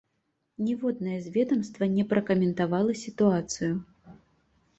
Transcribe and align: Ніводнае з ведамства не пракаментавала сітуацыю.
Ніводнае 0.69 1.17
з 1.25 1.33
ведамства 1.35 1.83
не 1.99 2.07
пракаментавала 2.15 2.97
сітуацыю. 3.03 3.73